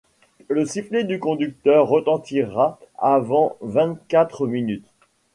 le 0.47 0.65
sifflet 0.65 1.03
du 1.03 1.19
conducteur 1.19 1.87
retentira 1.87 2.79
avant 2.97 3.55
vingt-quatre 3.61 4.47
minutes… 4.47 4.91